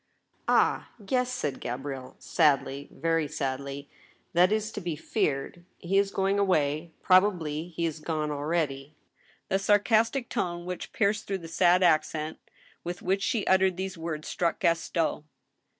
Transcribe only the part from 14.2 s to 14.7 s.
struck